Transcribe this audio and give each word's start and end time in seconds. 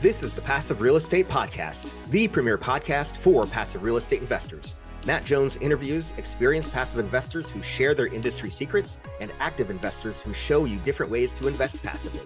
This 0.00 0.22
is 0.22 0.34
the 0.34 0.40
Passive 0.40 0.80
Real 0.80 0.96
Estate 0.96 1.28
Podcast, 1.28 2.08
the 2.08 2.26
premier 2.26 2.56
podcast 2.56 3.18
for 3.18 3.42
passive 3.42 3.82
real 3.82 3.98
estate 3.98 4.22
investors. 4.22 4.80
Matt 5.06 5.26
Jones 5.26 5.58
interviews 5.58 6.14
experienced 6.16 6.72
passive 6.72 7.00
investors 7.00 7.50
who 7.50 7.60
share 7.60 7.94
their 7.94 8.06
industry 8.06 8.48
secrets 8.48 8.96
and 9.20 9.30
active 9.40 9.68
investors 9.68 10.22
who 10.22 10.32
show 10.32 10.64
you 10.64 10.78
different 10.78 11.12
ways 11.12 11.30
to 11.32 11.48
invest 11.48 11.82
passively. 11.82 12.22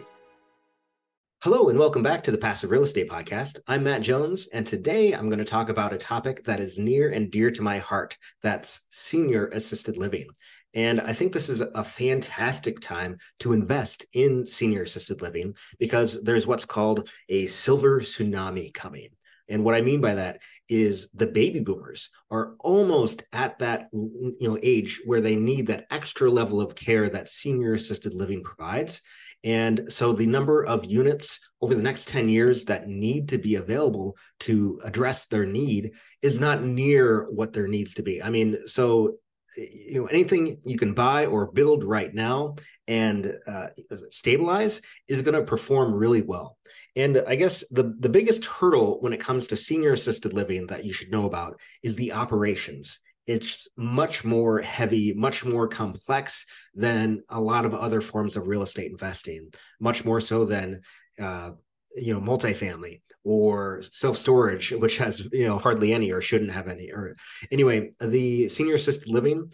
Hello, 1.43 1.69
and 1.69 1.77
welcome 1.77 2.05
back 2.05 2.23
to 2.23 2.31
the 2.31 2.39
Passive 2.39 2.71
Real 2.71 2.85
Estate 2.85 3.11
Podcast. 3.11 3.59
I'm 3.67 3.83
Matt 3.83 4.03
Jones, 4.03 4.47
and 4.53 4.65
today 4.65 5.13
I'm 5.13 5.29
going 5.29 5.41
to 5.41 5.45
talk 5.45 5.69
about 5.69 5.93
a 5.93 5.99
topic 5.99 6.45
that 6.45 6.61
is 6.61 6.79
near 6.79 7.11
and 7.11 7.29
dear 7.29 7.51
to 7.51 7.61
my 7.61 7.81
heart 7.81 8.17
that's 8.41 8.83
senior 8.91 9.49
assisted 9.49 9.97
living. 9.97 10.29
And 10.75 11.01
I 11.01 11.13
think 11.13 11.33
this 11.33 11.49
is 11.49 11.61
a 11.61 11.85
fantastic 11.85 12.81
time 12.81 13.19
to 13.41 13.53
invest 13.53 14.07
in 14.13 14.47
senior 14.47 14.83
assisted 14.83 15.23
living 15.23 15.55
because 15.79 16.21
there's 16.23 16.47
what's 16.47 16.65
called 16.65 17.09
a 17.29 17.47
silver 17.47 18.01
tsunami 18.01 18.75
coming. 18.75 19.11
And 19.49 19.63
what 19.63 19.75
I 19.75 19.83
mean 19.83 20.01
by 20.01 20.15
that 20.15 20.41
is 20.69 21.09
the 21.13 21.27
baby 21.27 21.61
boomers 21.61 22.09
are 22.31 22.55
almost 22.61 23.25
at 23.33 23.59
that 23.59 23.89
you 23.93 24.37
know 24.41 24.59
age 24.63 25.03
where 25.05 25.21
they 25.21 25.37
need 25.37 25.67
that 25.67 25.87
extra 25.91 26.31
level 26.31 26.61
of 26.61 26.75
care 26.75 27.09
that 27.11 27.29
senior 27.29 27.75
assisted 27.75 28.15
living 28.15 28.43
provides. 28.43 29.03
And 29.43 29.93
so 29.93 30.15
the 30.15 30.27
number 30.27 30.65
of 30.65 30.87
units 30.87 31.39
over 31.61 31.75
the 31.75 31.83
next 31.83 32.09
10 32.09 32.31
years 32.31 32.65
that 32.65 32.89
need 32.89 33.29
to 33.29 33.39
be 33.39 33.57
available 33.57 34.17
to 34.41 34.81
address 34.83 35.27
their 35.27 35.45
need 35.45 35.93
is 36.23 36.41
not 36.41 36.63
near 36.63 37.29
what 37.31 37.53
there 37.53 37.69
needs 37.69 37.95
to 37.95 38.03
be. 38.03 38.23
I 38.23 38.31
mean, 38.31 38.67
so 38.67 39.17
you 39.57 40.01
know 40.01 40.07
anything 40.07 40.59
you 40.65 40.77
can 40.77 40.95
buy 40.95 41.27
or 41.27 41.51
build 41.51 41.85
right 41.85 42.13
now 42.13 42.57
and 42.87 43.33
uh, 43.47 43.69
stabilize 44.11 44.83
is 45.09 45.23
going 45.23 45.35
to 45.35 45.43
perform 45.43 45.95
really 45.95 46.23
well. 46.23 46.59
And 46.97 47.23
i 47.27 47.35
guess 47.35 47.65
the 47.71 47.95
the 47.99 48.09
biggest 48.09 48.45
hurdle 48.47 49.01
when 49.01 49.13
it 49.13 49.21
comes 49.21 49.49
to 49.49 49.57
senior 49.57 49.93
assisted 49.93 50.33
living 50.33 50.69
that 50.69 50.85
you 50.85 50.93
should 50.93 51.11
know 51.11 51.27
about 51.27 51.61
is 51.83 51.97
the 51.97 52.13
operations. 52.13 53.01
It's 53.27 53.69
much 53.77 54.25
more 54.25 54.61
heavy 54.61 55.15
much 55.15 55.45
more 55.45 55.67
complex 55.67 56.47
than 56.75 57.23
a 57.29 57.41
lot 57.41 57.65
of 57.65 57.75
other 57.75 58.01
forms 58.01 58.37
of 58.37 58.47
real 58.47 58.63
estate 58.63 58.91
investing 58.91 59.51
much 59.81 60.05
more 60.05 60.21
so 60.21 60.45
than 60.45 60.83
uh, 61.19 61.53
you 61.97 62.13
know 62.13 62.21
multifamily 62.21 63.01
or 63.25 63.83
self 63.91 64.17
storage, 64.19 64.71
which 64.71 64.99
has 64.99 65.29
you 65.33 65.47
know 65.47 65.59
hardly 65.59 65.93
any 65.93 66.13
or 66.13 66.21
shouldn't 66.21 66.53
have 66.53 66.69
any. 66.69 66.91
Or 66.91 67.17
anyway, 67.51 67.93
the 68.01 68.49
senior 68.49 68.75
assisted 68.75 69.09
living, 69.09 69.51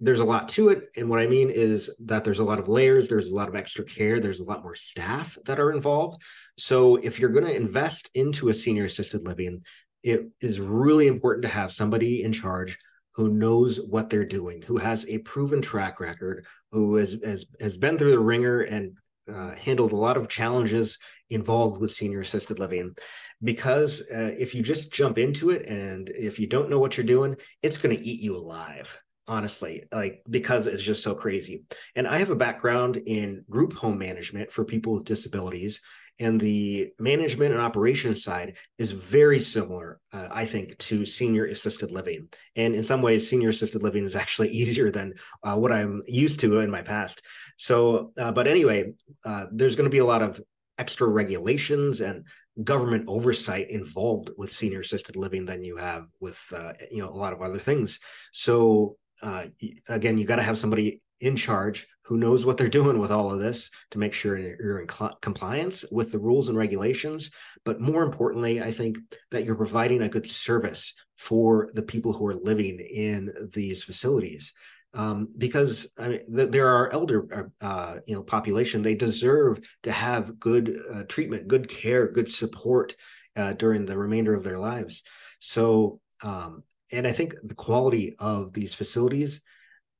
there's 0.00 0.20
a 0.20 0.24
lot 0.24 0.48
to 0.50 0.68
it, 0.70 0.88
and 0.96 1.08
what 1.08 1.20
I 1.20 1.26
mean 1.26 1.50
is 1.50 1.90
that 2.00 2.24
there's 2.24 2.40
a 2.40 2.44
lot 2.44 2.58
of 2.58 2.68
layers, 2.68 3.08
there's 3.08 3.30
a 3.30 3.36
lot 3.36 3.48
of 3.48 3.54
extra 3.54 3.84
care, 3.84 4.20
there's 4.20 4.40
a 4.40 4.44
lot 4.44 4.62
more 4.62 4.74
staff 4.74 5.38
that 5.46 5.60
are 5.60 5.72
involved. 5.72 6.20
So 6.58 6.96
if 6.96 7.18
you're 7.18 7.30
going 7.30 7.46
to 7.46 7.56
invest 7.56 8.10
into 8.14 8.48
a 8.48 8.54
senior 8.54 8.84
assisted 8.84 9.26
living, 9.26 9.62
it 10.02 10.22
is 10.40 10.60
really 10.60 11.06
important 11.06 11.42
to 11.42 11.48
have 11.48 11.72
somebody 11.72 12.22
in 12.22 12.32
charge 12.32 12.78
who 13.14 13.28
knows 13.28 13.76
what 13.76 14.10
they're 14.10 14.24
doing, 14.24 14.60
who 14.62 14.78
has 14.78 15.06
a 15.08 15.18
proven 15.18 15.62
track 15.62 16.00
record, 16.00 16.44
who 16.72 16.96
has 16.96 17.16
has, 17.24 17.46
has 17.60 17.76
been 17.76 17.96
through 17.96 18.10
the 18.10 18.18
ringer 18.18 18.60
and 18.60 18.98
uh, 19.32 19.54
handled 19.54 19.92
a 19.92 19.96
lot 19.96 20.16
of 20.16 20.28
challenges 20.28 20.98
involved 21.34 21.80
with 21.80 21.90
senior 21.90 22.20
assisted 22.20 22.58
living 22.58 22.94
because 23.42 24.00
uh, 24.02 24.32
if 24.38 24.54
you 24.54 24.62
just 24.62 24.92
jump 24.92 25.18
into 25.18 25.50
it 25.50 25.66
and 25.66 26.08
if 26.10 26.38
you 26.38 26.46
don't 26.46 26.70
know 26.70 26.78
what 26.78 26.96
you're 26.96 27.04
doing 27.04 27.36
it's 27.62 27.78
going 27.78 27.96
to 27.96 28.02
eat 28.02 28.20
you 28.20 28.36
alive 28.36 28.98
honestly 29.26 29.84
like 29.92 30.22
because 30.28 30.66
it's 30.66 30.82
just 30.82 31.02
so 31.02 31.14
crazy. 31.14 31.64
And 31.94 32.06
i 32.06 32.18
have 32.18 32.30
a 32.30 32.36
background 32.36 32.96
in 32.96 33.44
group 33.48 33.74
home 33.74 33.98
management 33.98 34.52
for 34.52 34.64
people 34.64 34.94
with 34.94 35.04
disabilities 35.04 35.80
and 36.20 36.40
the 36.40 36.92
management 37.00 37.52
and 37.52 37.60
operations 37.60 38.22
side 38.22 38.56
is 38.78 38.92
very 38.92 39.40
similar 39.40 39.98
uh, 40.12 40.28
i 40.30 40.44
think 40.44 40.76
to 40.78 41.04
senior 41.04 41.46
assisted 41.46 41.90
living. 41.90 42.28
And 42.54 42.74
in 42.74 42.84
some 42.84 43.02
ways 43.02 43.28
senior 43.28 43.48
assisted 43.48 43.82
living 43.82 44.04
is 44.04 44.16
actually 44.22 44.50
easier 44.50 44.90
than 44.90 45.14
uh, 45.42 45.56
what 45.56 45.72
i'm 45.72 46.02
used 46.06 46.40
to 46.40 46.58
in 46.60 46.70
my 46.70 46.82
past. 46.82 47.22
So 47.56 48.12
uh, 48.18 48.32
but 48.32 48.46
anyway 48.46 48.92
uh, 49.24 49.46
there's 49.52 49.76
going 49.76 49.90
to 49.90 49.96
be 49.98 49.98
a 49.98 50.04
lot 50.06 50.22
of 50.22 50.40
extra 50.78 51.08
regulations 51.08 52.00
and 52.00 52.24
government 52.62 53.04
oversight 53.08 53.70
involved 53.70 54.30
with 54.36 54.50
senior 54.50 54.80
assisted 54.80 55.16
living 55.16 55.44
than 55.44 55.64
you 55.64 55.76
have 55.76 56.06
with 56.20 56.40
uh, 56.56 56.72
you 56.90 56.98
know 56.98 57.10
a 57.10 57.16
lot 57.16 57.32
of 57.32 57.42
other 57.42 57.58
things. 57.58 58.00
So 58.32 58.96
uh, 59.22 59.46
again 59.88 60.18
you 60.18 60.26
got 60.26 60.36
to 60.36 60.42
have 60.42 60.58
somebody 60.58 61.00
in 61.20 61.36
charge 61.36 61.86
who 62.04 62.16
knows 62.16 62.44
what 62.44 62.58
they're 62.58 62.68
doing 62.80 62.98
with 62.98 63.10
all 63.10 63.32
of 63.32 63.40
this 63.40 63.70
to 63.90 63.98
make 63.98 64.12
sure 64.12 64.36
you're 64.36 64.80
in 64.80 64.88
cl- 64.88 65.16
compliance 65.20 65.84
with 65.90 66.12
the 66.12 66.18
rules 66.18 66.48
and 66.48 66.58
regulations. 66.58 67.30
But 67.64 67.80
more 67.80 68.02
importantly 68.02 68.62
i 68.62 68.72
think 68.72 68.98
that 69.30 69.44
you're 69.44 69.54
providing 69.54 70.02
a 70.02 70.08
good 70.08 70.28
service 70.28 70.94
for 71.16 71.70
the 71.74 71.82
people 71.82 72.12
who 72.12 72.26
are 72.26 72.34
living 72.34 72.78
in 72.78 73.32
these 73.52 73.82
facilities 73.82 74.52
um, 74.94 75.28
because 75.36 75.86
I 75.98 76.08
mean, 76.08 76.34
th- 76.34 76.50
there 76.50 76.68
are 76.68 76.92
elder, 76.92 77.50
uh, 77.60 77.64
uh, 77.64 78.00
you 78.06 78.14
know, 78.14 78.22
population. 78.22 78.82
They 78.82 78.94
deserve 78.94 79.60
to 79.82 79.92
have 79.92 80.38
good 80.38 80.78
uh, 80.92 81.02
treatment, 81.08 81.48
good 81.48 81.68
care, 81.68 82.10
good 82.10 82.30
support 82.30 82.94
uh, 83.36 83.54
during 83.54 83.84
the 83.84 83.98
remainder 83.98 84.34
of 84.34 84.44
their 84.44 84.58
lives. 84.58 85.02
So, 85.40 86.00
um, 86.22 86.62
and 86.92 87.06
I 87.06 87.12
think 87.12 87.34
the 87.42 87.56
quality 87.56 88.14
of 88.18 88.52
these 88.52 88.72
facilities 88.74 89.40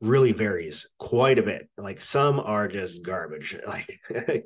really 0.01 0.33
varies 0.33 0.87
quite 0.99 1.39
a 1.39 1.43
bit. 1.43 1.69
Like 1.77 2.01
some 2.01 2.39
are 2.39 2.69
just 2.69 3.03
garbage, 3.03 3.57
like 3.67 4.01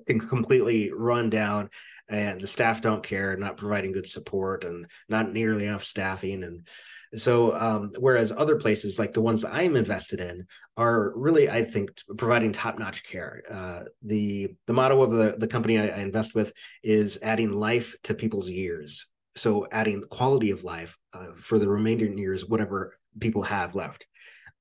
completely 0.07 0.93
run 0.93 1.31
down, 1.31 1.69
and 2.09 2.41
the 2.41 2.47
staff 2.47 2.81
don't 2.81 3.03
care, 3.03 3.37
not 3.37 3.57
providing 3.57 3.93
good 3.93 4.09
support, 4.09 4.65
and 4.65 4.87
not 5.09 5.33
nearly 5.33 5.67
enough 5.67 5.85
staffing, 5.85 6.43
and 6.43 6.67
so, 7.15 7.59
um, 7.59 7.93
whereas 7.99 8.33
other 8.33 8.57
places 8.57 8.99
like 8.99 9.13
the 9.13 9.23
ones 9.23 9.45
I'm 9.45 9.77
invested 9.77 10.21
in 10.21 10.47
are 10.77 11.13
really, 11.17 11.49
I 11.49 11.65
think, 11.65 11.91
providing 12.19 12.53
top-notch 12.53 13.03
care. 13.05 13.43
Uh, 13.51 13.85
the 14.03 14.55
the 14.67 14.75
motto 14.75 15.03
of 15.03 15.13
the 15.13 15.35
the 15.39 15.47
company 15.47 15.79
I, 15.79 15.89
I 15.89 15.99
invest 16.01 16.35
with 16.35 16.53
is 16.83 17.19
adding 17.23 17.51
life 17.53 17.97
to 18.05 18.15
people's 18.15 18.51
years. 18.51 19.07
So, 19.37 19.67
adding 19.73 20.05
quality 20.11 20.51
of 20.51 20.65
life 20.65 20.99
uh, 21.15 21.29
for 21.37 21.59
the 21.59 21.69
remaining 21.69 22.19
years, 22.19 22.47
whatever 22.47 22.99
people 23.19 23.43
have 23.43 23.75
left. 23.75 24.07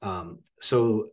Um, 0.01 0.39
so 0.61 1.05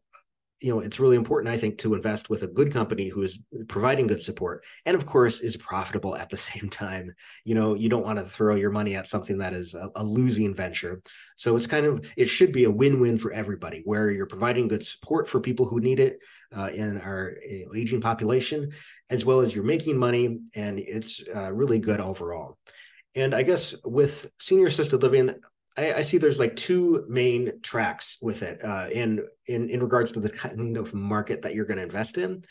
you 0.61 0.73
know 0.73 0.81
it's 0.81 1.01
really 1.01 1.17
important 1.17 1.53
i 1.53 1.59
think 1.59 1.79
to 1.79 1.95
invest 1.95 2.31
with 2.31 2.43
a 2.43 2.47
good 2.47 2.73
company 2.73 3.09
who 3.09 3.23
is 3.23 3.39
providing 3.69 4.07
good 4.07 4.23
support 4.23 4.65
and 4.87 4.97
of 4.97 5.05
course 5.07 5.41
is 5.41 5.57
profitable 5.57 6.15
at 6.17 6.31
the 6.31 6.37
same 6.51 6.69
time. 6.69 7.13
You 7.45 7.55
know 7.55 7.75
you 7.75 7.89
don't 7.89 8.05
want 8.05 8.19
to 8.19 8.25
throw 8.25 8.55
your 8.55 8.71
money 8.71 8.95
at 8.95 9.07
something 9.07 9.39
that 9.39 9.53
is 9.53 9.75
a, 9.75 9.91
a 9.97 10.05
losing 10.05 10.55
venture. 10.55 11.03
So 11.37 11.57
it's 11.57 11.67
kind 11.67 11.87
of 11.87 12.07
it 12.17 12.27
should 12.27 12.53
be 12.53 12.65
a 12.65 12.71
win-win 12.71 13.19
for 13.19 13.33
everybody 13.33 13.83
where 13.85 14.11
you're 14.11 14.27
providing 14.27 14.69
good 14.69 14.87
support 14.87 15.29
for 15.29 15.41
people 15.41 15.67
who 15.67 15.81
need 15.81 16.01
it 16.01 16.19
uh, 16.57 16.69
in 16.69 17.01
our 17.01 17.35
aging 17.75 18.01
population 18.01 18.73
as 19.11 19.25
well 19.25 19.41
as 19.41 19.55
you're 19.55 19.65
making 19.65 19.99
money 19.99 20.39
and 20.55 20.79
it's 20.79 21.23
uh, 21.35 21.53
really 21.53 21.79
good 21.79 22.01
overall. 22.01 22.59
And 23.17 23.35
i 23.35 23.43
guess 23.43 23.75
with 23.85 24.31
senior 24.41 24.67
assisted 24.67 25.03
living 25.03 25.35
I, 25.77 25.95
I, 25.95 26.01
see 26.03 26.19
there's 26.19 26.39
like 26.39 26.57
two 26.57 27.05
main 27.09 27.61
tracks 27.61 28.17
with 28.21 28.43
it 28.43 28.65
uh, 28.65 28.89
in 28.91 29.25
in 29.47 29.71
in 29.71 29.81
regards 29.81 30.13
to 30.13 30.21
the 30.21 30.31
kind 30.31 30.77
of 30.77 30.95
market 30.95 31.43
that 31.43 31.55
you're 31.55 31.67
going 31.67 31.79
to 31.79 31.83
invest 31.83 32.19
in. 32.19 32.43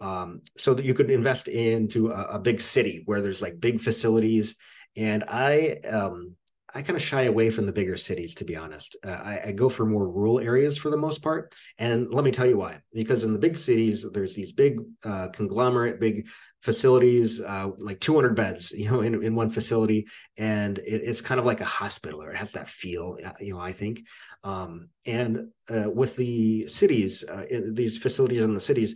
Um, 0.00 0.40
so 0.56 0.74
that 0.74 0.84
you 0.84 0.94
could 0.94 1.10
invest 1.10 1.46
into 1.46 2.10
a, 2.10 2.34
a, 2.34 2.38
big 2.40 2.60
city 2.60 3.02
where 3.04 3.20
there's 3.20 3.40
like 3.40 3.60
big 3.60 3.80
facilities, 3.80 4.56
and 4.96 5.22
I 5.28 5.76
um, 5.88 6.34
I 6.74 6.82
kind 6.82 6.96
of 6.96 7.02
shy 7.02 7.22
away 7.22 7.50
from 7.50 7.66
the 7.66 7.72
bigger 7.72 7.96
cities 7.96 8.34
to 8.36 8.44
be 8.44 8.56
honest. 8.56 8.96
Uh, 9.04 9.10
I, 9.10 9.40
I, 9.46 9.52
go 9.52 9.68
for 9.68 9.86
more 9.86 10.08
rural 10.08 10.40
areas 10.40 10.76
for 10.76 10.90
the 10.90 10.96
most 10.96 11.22
part, 11.22 11.54
and 11.78 12.12
let 12.12 12.24
me 12.24 12.32
tell 12.32 12.46
you 12.46 12.56
why. 12.56 12.80
Because 12.92 13.22
in 13.22 13.32
the 13.32 13.38
big 13.38 13.56
cities, 13.56 14.04
there's 14.12 14.34
these 14.34 14.52
big 14.52 14.80
uh, 15.04 15.28
conglomerate, 15.28 16.00
big 16.00 16.26
facilities, 16.62 17.40
uh, 17.40 17.70
like 17.78 18.00
200 18.00 18.34
beds, 18.34 18.72
you 18.72 18.90
know, 18.90 19.00
in, 19.00 19.22
in 19.22 19.34
one 19.34 19.50
facility. 19.50 20.06
And 20.36 20.78
it, 20.78 21.02
it's 21.04 21.20
kind 21.20 21.38
of 21.38 21.44
like 21.44 21.60
a 21.60 21.66
hospital 21.66 22.22
or 22.22 22.30
it 22.30 22.36
has 22.36 22.52
that 22.52 22.68
feel, 22.68 23.18
uh, 23.24 23.32
you 23.40 23.54
know, 23.54 23.60
I 23.60 23.72
think. 23.72 24.02
Um, 24.44 24.88
and 25.04 25.48
uh, 25.68 25.90
with 25.90 26.16
the 26.16 26.68
cities, 26.68 27.24
uh, 27.24 27.44
these 27.72 27.98
facilities 27.98 28.42
in 28.42 28.54
the 28.54 28.60
cities, 28.60 28.94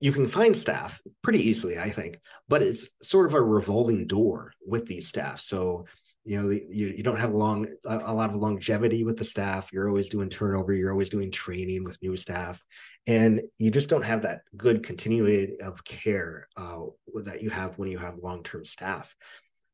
you 0.00 0.12
can 0.12 0.26
find 0.26 0.54
staff 0.54 1.00
pretty 1.22 1.48
easily, 1.48 1.78
I 1.78 1.90
think, 1.90 2.18
but 2.48 2.62
it's 2.62 2.88
sort 3.02 3.26
of 3.26 3.34
a 3.34 3.40
revolving 3.40 4.06
door 4.06 4.52
with 4.66 4.86
these 4.86 5.08
staff. 5.08 5.40
So 5.40 5.86
you 6.26 6.42
know 6.42 6.50
you, 6.50 6.88
you 6.88 7.02
don't 7.02 7.20
have 7.20 7.32
long 7.32 7.66
a 7.84 8.12
lot 8.12 8.30
of 8.30 8.36
longevity 8.36 9.04
with 9.04 9.16
the 9.16 9.24
staff. 9.24 9.70
You're 9.72 9.88
always 9.88 10.08
doing 10.08 10.28
turnover. 10.28 10.72
You're 10.72 10.90
always 10.90 11.08
doing 11.08 11.30
training 11.30 11.84
with 11.84 12.02
new 12.02 12.16
staff. 12.16 12.62
And 13.06 13.42
you 13.58 13.70
just 13.70 13.88
don't 13.88 14.04
have 14.04 14.22
that 14.22 14.40
good 14.56 14.82
continuity 14.82 15.60
of 15.60 15.84
care 15.84 16.48
uh, 16.56 16.80
that 17.24 17.42
you 17.42 17.50
have 17.50 17.78
when 17.78 17.88
you 17.88 17.98
have 17.98 18.18
long-term 18.18 18.64
staff. 18.64 19.14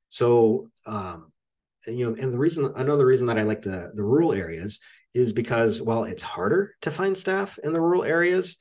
So 0.08 0.69
um, 0.87 1.32
you 1.87 2.10
know 2.10 2.16
and 2.20 2.32
the 2.32 2.38
reason 2.38 2.70
another 2.76 3.05
reason 3.05 3.26
that 3.26 3.38
i 3.38 3.43
like 3.43 3.62
the 3.62 3.90
the 3.93 4.05
rural 4.05 4.32
areas 4.32 4.78
is 5.14 5.32
because 5.32 5.82
while 5.82 6.05
it's 6.05 6.22
harder 6.22 6.76
to 6.81 6.93
find 6.93 7.16
staff 7.16 7.58
in 7.64 7.72
the 7.72 7.81
rural 7.81 8.05
areas 8.05 8.56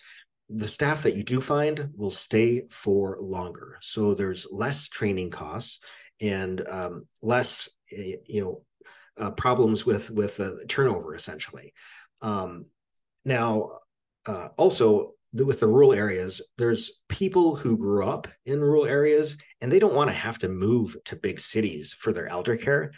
the 0.53 0.67
staff 0.67 1.03
that 1.03 1.15
you 1.15 1.23
do 1.23 1.39
find 1.39 1.91
will 1.95 2.11
stay 2.11 2.63
for 2.69 3.17
longer. 3.21 3.77
So 3.81 4.13
there's 4.13 4.47
less 4.51 4.89
training 4.89 5.29
costs 5.29 5.79
and 6.19 6.61
um, 6.67 7.07
less 7.21 7.69
you 7.91 8.41
know 8.41 8.61
uh, 9.17 9.31
problems 9.31 9.85
with 9.85 10.11
with 10.11 10.39
uh, 10.39 10.51
turnover 10.67 11.15
essentially. 11.15 11.73
Um, 12.21 12.65
now 13.25 13.79
uh, 14.25 14.49
also 14.57 15.13
with 15.33 15.61
the 15.61 15.67
rural 15.67 15.93
areas 15.93 16.41
there's 16.57 16.91
people 17.07 17.55
who 17.55 17.77
grew 17.77 18.05
up 18.05 18.27
in 18.45 18.59
rural 18.59 18.85
areas 18.85 19.37
and 19.61 19.71
they 19.71 19.79
don't 19.79 19.95
want 19.95 20.09
to 20.09 20.15
have 20.15 20.37
to 20.37 20.49
move 20.49 20.97
to 21.05 21.15
big 21.15 21.39
cities 21.39 21.93
for 21.93 22.11
their 22.11 22.27
elder 22.27 22.57
care. 22.57 22.91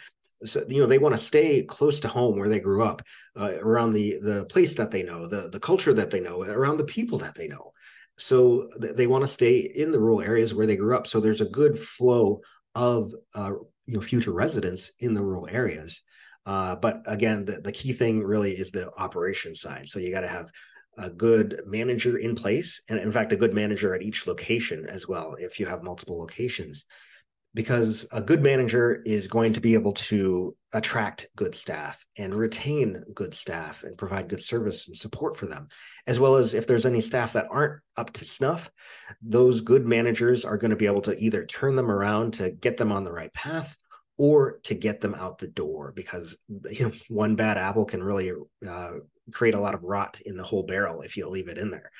So 0.44 0.64
you 0.68 0.80
know 0.80 0.86
they 0.86 0.98
want 0.98 1.14
to 1.14 1.18
stay 1.18 1.62
close 1.62 2.00
to 2.00 2.08
home 2.08 2.38
where 2.38 2.48
they 2.48 2.60
grew 2.60 2.84
up 2.84 3.02
uh, 3.38 3.52
around 3.60 3.90
the 3.90 4.18
the 4.20 4.44
place 4.46 4.74
that 4.74 4.90
they 4.90 5.02
know 5.02 5.26
the 5.26 5.48
the 5.48 5.60
culture 5.60 5.94
that 5.94 6.10
they 6.10 6.20
know 6.20 6.42
around 6.42 6.78
the 6.78 6.84
people 6.84 7.18
that 7.18 7.34
they 7.34 7.48
know. 7.48 7.72
So 8.16 8.70
they 8.78 9.08
want 9.08 9.22
to 9.22 9.28
stay 9.28 9.58
in 9.58 9.90
the 9.90 9.98
rural 9.98 10.20
areas 10.20 10.54
where 10.54 10.66
they 10.66 10.76
grew 10.76 10.96
up. 10.96 11.08
So 11.08 11.18
there's 11.18 11.40
a 11.40 11.46
good 11.46 11.78
flow 11.78 12.42
of 12.74 13.12
uh, 13.34 13.54
you 13.86 13.94
know 13.94 14.00
future 14.00 14.32
residents 14.32 14.92
in 14.98 15.14
the 15.14 15.22
rural 15.22 15.48
areas. 15.50 16.02
Uh, 16.46 16.76
but 16.76 17.02
again 17.06 17.44
the, 17.44 17.60
the 17.60 17.72
key 17.72 17.92
thing 17.92 18.22
really 18.22 18.52
is 18.52 18.70
the 18.70 18.90
operation 18.96 19.54
side. 19.54 19.88
So 19.88 19.98
you 19.98 20.12
got 20.12 20.20
to 20.20 20.28
have 20.28 20.50
a 20.96 21.10
good 21.10 21.60
manager 21.66 22.18
in 22.18 22.34
place 22.34 22.80
and 22.88 22.98
in 22.98 23.10
fact 23.10 23.32
a 23.32 23.36
good 23.36 23.54
manager 23.54 23.94
at 23.94 24.02
each 24.02 24.26
location 24.26 24.86
as 24.88 25.08
well 25.08 25.34
if 25.38 25.58
you 25.58 25.66
have 25.66 25.82
multiple 25.82 26.18
locations 26.18 26.84
because 27.54 28.06
a 28.12 28.20
good 28.20 28.42
manager 28.42 29.00
is 29.06 29.28
going 29.28 29.52
to 29.52 29.60
be 29.60 29.74
able 29.74 29.92
to 29.92 30.56
attract 30.72 31.26
good 31.36 31.54
staff 31.54 32.04
and 32.18 32.34
retain 32.34 33.04
good 33.14 33.32
staff 33.32 33.84
and 33.84 33.96
provide 33.96 34.28
good 34.28 34.42
service 34.42 34.88
and 34.88 34.96
support 34.96 35.36
for 35.36 35.46
them. 35.46 35.68
As 36.06 36.18
well 36.18 36.36
as 36.36 36.52
if 36.52 36.66
there's 36.66 36.84
any 36.84 37.00
staff 37.00 37.34
that 37.34 37.46
aren't 37.50 37.80
up 37.96 38.12
to 38.14 38.24
snuff 38.24 38.70
those 39.22 39.60
good 39.60 39.86
managers 39.86 40.44
are 40.44 40.58
going 40.58 40.70
to 40.70 40.76
be 40.76 40.86
able 40.86 41.02
to 41.02 41.16
either 41.18 41.44
turn 41.44 41.76
them 41.76 41.90
around 41.90 42.34
to 42.34 42.50
get 42.50 42.76
them 42.76 42.92
on 42.92 43.04
the 43.04 43.12
right 43.12 43.32
path 43.32 43.76
or 44.16 44.60
to 44.62 44.74
get 44.74 45.00
them 45.00 45.14
out 45.14 45.38
the 45.38 45.48
door 45.48 45.92
because 45.94 46.36
you 46.70 46.88
know 46.88 46.94
one 47.08 47.36
bad 47.36 47.58
apple 47.58 47.84
can 47.84 48.02
really 48.02 48.32
uh, 48.68 48.90
create 49.32 49.54
a 49.54 49.60
lot 49.60 49.74
of 49.74 49.82
rot 49.82 50.20
in 50.24 50.36
the 50.36 50.44
whole 50.44 50.64
barrel 50.64 51.02
if 51.02 51.16
you 51.16 51.28
leave 51.28 51.48
it 51.48 51.58
in 51.58 51.70
there 51.70 51.90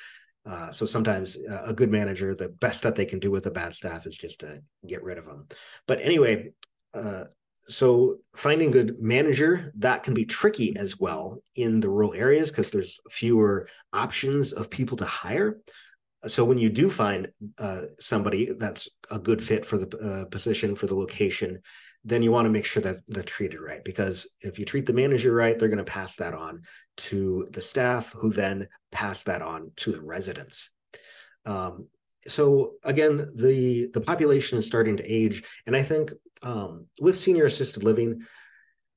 uh, 0.46 0.70
so 0.72 0.84
sometimes 0.84 1.36
uh, 1.36 1.62
a 1.64 1.72
good 1.72 1.90
manager, 1.90 2.34
the 2.34 2.48
best 2.48 2.82
that 2.82 2.94
they 2.94 3.06
can 3.06 3.18
do 3.18 3.30
with 3.30 3.46
a 3.46 3.50
bad 3.50 3.72
staff 3.72 4.06
is 4.06 4.16
just 4.16 4.40
to 4.40 4.60
get 4.86 5.02
rid 5.02 5.18
of 5.18 5.24
them. 5.24 5.46
But 5.86 6.00
anyway, 6.02 6.52
uh, 6.92 7.24
so 7.62 8.18
finding 8.36 8.70
good 8.70 9.00
manager 9.00 9.72
that 9.78 10.02
can 10.02 10.12
be 10.12 10.26
tricky 10.26 10.76
as 10.76 11.00
well 11.00 11.42
in 11.56 11.80
the 11.80 11.88
rural 11.88 12.12
areas 12.12 12.50
because 12.50 12.70
there's 12.70 13.00
fewer 13.10 13.68
options 13.92 14.52
of 14.52 14.68
people 14.68 14.98
to 14.98 15.06
hire. 15.06 15.58
So 16.26 16.44
when 16.44 16.58
you 16.58 16.68
do 16.68 16.90
find 16.90 17.28
uh, 17.58 17.82
somebody 17.98 18.52
that's 18.52 18.88
a 19.10 19.18
good 19.18 19.42
fit 19.42 19.64
for 19.64 19.78
the 19.78 19.98
uh, 19.98 20.24
position 20.26 20.74
for 20.74 20.86
the 20.86 20.94
location, 20.94 21.60
then 22.04 22.22
you 22.22 22.30
want 22.30 22.46
to 22.46 22.50
make 22.50 22.66
sure 22.66 22.82
that 22.82 22.98
they're 23.08 23.22
treated 23.22 23.60
right 23.60 23.84
because 23.84 24.26
if 24.40 24.58
you 24.58 24.64
treat 24.64 24.86
the 24.86 24.92
manager 24.92 25.34
right 25.34 25.58
they're 25.58 25.68
going 25.68 25.78
to 25.78 25.84
pass 25.84 26.16
that 26.16 26.34
on 26.34 26.62
to 26.96 27.48
the 27.50 27.62
staff 27.62 28.12
who 28.12 28.32
then 28.32 28.68
pass 28.92 29.24
that 29.24 29.42
on 29.42 29.72
to 29.76 29.92
the 29.92 30.02
residents. 30.02 30.70
Um, 31.46 31.88
so 32.26 32.74
again 32.82 33.28
the 33.34 33.88
the 33.92 34.00
population 34.00 34.58
is 34.58 34.66
starting 34.66 34.96
to 34.96 35.04
age 35.04 35.42
and 35.66 35.76
i 35.76 35.82
think 35.82 36.12
um, 36.42 36.86
with 37.00 37.18
senior 37.18 37.44
assisted 37.44 37.82
living 37.82 38.22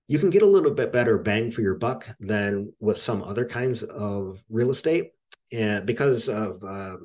you 0.07 0.19
can 0.19 0.30
get 0.30 0.42
a 0.42 0.48
little 0.48 0.71
bit 0.71 0.92
better 0.92 1.18
bang 1.18 1.51
for 1.51 1.62
your 1.62 1.75
buck 1.75 2.07
than 2.19 2.71
with 2.80 2.98
some 2.98 3.24
other 3.24 3.45
kinds 3.45 3.83
of 3.83 4.42
real 4.50 4.69
estate 4.69 5.12
and 5.51 5.86
because 5.86 6.30
of 6.30 6.63
uh, 6.63 6.98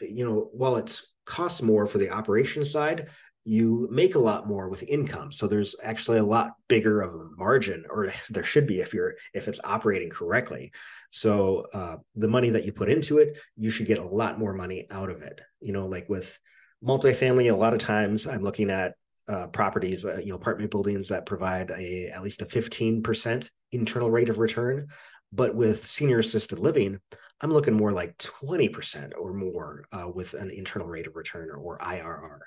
you 0.00 0.24
know 0.24 0.48
while 0.52 0.76
it's 0.76 1.14
costs 1.24 1.62
more 1.62 1.86
for 1.86 1.98
the 1.98 2.10
operation 2.10 2.64
side 2.64 3.08
you 3.44 3.88
make 3.90 4.14
a 4.14 4.20
lot 4.20 4.46
more 4.46 4.68
with 4.68 4.82
income. 4.82 5.32
So 5.32 5.46
there's 5.46 5.74
actually 5.82 6.18
a 6.18 6.24
lot 6.24 6.52
bigger 6.68 7.00
of 7.00 7.14
a 7.14 7.28
margin 7.36 7.84
or 7.88 8.12
there 8.30 8.44
should 8.44 8.66
be 8.66 8.80
if 8.80 8.92
you're 8.92 9.14
if 9.32 9.48
it's 9.48 9.60
operating 9.64 10.10
correctly. 10.10 10.72
So 11.10 11.66
uh, 11.72 11.96
the 12.14 12.28
money 12.28 12.50
that 12.50 12.64
you 12.64 12.72
put 12.72 12.90
into 12.90 13.18
it 13.18 13.38
you 13.56 13.70
should 13.70 13.86
get 13.86 13.98
a 13.98 14.06
lot 14.06 14.38
more 14.38 14.52
money 14.52 14.86
out 14.90 15.10
of 15.10 15.22
it. 15.22 15.40
You 15.60 15.72
know 15.72 15.86
like 15.86 16.08
with 16.08 16.38
multifamily 16.84 17.52
a 17.52 17.56
lot 17.56 17.74
of 17.74 17.78
times 17.78 18.26
i'm 18.26 18.42
looking 18.42 18.70
at 18.70 18.94
uh, 19.28 19.46
properties 19.48 20.02
uh, 20.02 20.16
you 20.16 20.30
know 20.30 20.36
apartment 20.36 20.70
buildings 20.70 21.08
that 21.08 21.26
provide 21.26 21.70
a 21.70 22.06
at 22.06 22.22
least 22.22 22.40
a 22.40 22.46
15% 22.46 23.50
internal 23.70 24.10
rate 24.10 24.30
of 24.30 24.38
return. 24.38 24.88
But 25.30 25.54
with 25.54 25.86
senior 25.86 26.18
assisted 26.18 26.58
living 26.58 27.00
i'm 27.40 27.52
looking 27.52 27.74
more 27.74 27.92
like 27.92 28.18
20% 28.18 29.12
or 29.18 29.32
more 29.32 29.84
uh, 29.92 30.08
with 30.12 30.34
an 30.34 30.50
internal 30.50 30.86
rate 30.86 31.06
of 31.06 31.16
return 31.16 31.48
or, 31.50 31.56
or 31.56 31.78
irr 31.78 32.40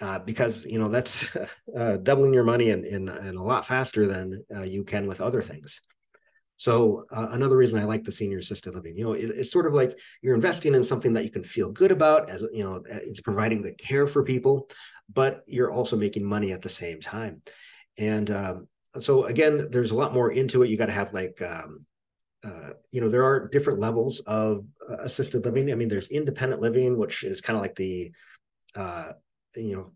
uh, 0.00 0.18
because 0.18 0.64
you 0.64 0.78
know 0.78 0.88
that's 0.88 1.36
uh, 1.76 1.96
doubling 1.98 2.34
your 2.34 2.44
money 2.44 2.70
in, 2.70 2.84
in, 2.84 3.08
in 3.08 3.36
a 3.36 3.44
lot 3.44 3.66
faster 3.66 4.06
than 4.06 4.44
uh, 4.54 4.62
you 4.62 4.84
can 4.84 5.06
with 5.06 5.20
other 5.20 5.42
things. 5.42 5.80
So 6.56 7.02
uh, 7.10 7.28
another 7.30 7.56
reason 7.56 7.80
I 7.80 7.84
like 7.84 8.04
the 8.04 8.12
senior 8.12 8.38
assisted 8.38 8.74
living, 8.74 8.96
you 8.96 9.04
know, 9.04 9.14
it, 9.14 9.30
it's 9.30 9.50
sort 9.50 9.66
of 9.66 9.74
like 9.74 9.98
you're 10.20 10.36
investing 10.36 10.74
in 10.74 10.84
something 10.84 11.14
that 11.14 11.24
you 11.24 11.30
can 11.30 11.42
feel 11.42 11.72
good 11.72 11.90
about, 11.90 12.30
as 12.30 12.42
you 12.52 12.62
know, 12.62 12.76
uh, 12.76 13.00
it's 13.02 13.20
providing 13.20 13.62
the 13.62 13.72
care 13.72 14.06
for 14.06 14.22
people, 14.22 14.68
but 15.12 15.42
you're 15.46 15.72
also 15.72 15.96
making 15.96 16.24
money 16.24 16.52
at 16.52 16.62
the 16.62 16.68
same 16.68 17.00
time. 17.00 17.42
And 17.98 18.30
um, 18.30 18.68
so 19.00 19.24
again, 19.24 19.68
there's 19.70 19.90
a 19.90 19.96
lot 19.96 20.14
more 20.14 20.30
into 20.30 20.62
it. 20.62 20.70
You 20.70 20.76
got 20.76 20.86
to 20.86 20.92
have 20.92 21.12
like 21.12 21.42
um, 21.42 21.84
uh, 22.44 22.70
you 22.90 23.00
know 23.00 23.08
there 23.08 23.24
are 23.24 23.48
different 23.48 23.78
levels 23.78 24.20
of 24.20 24.64
uh, 24.90 24.96
assisted 24.96 25.44
living 25.44 25.70
i 25.70 25.76
mean 25.76 25.88
there's 25.88 26.08
independent 26.08 26.60
living 26.60 26.98
which 26.98 27.22
is 27.22 27.40
kind 27.40 27.56
of 27.56 27.62
like 27.62 27.76
the 27.76 28.10
uh, 28.76 29.12
you 29.56 29.76
know 29.76 29.92